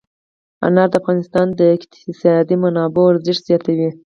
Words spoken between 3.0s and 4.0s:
ارزښت زیاتوي.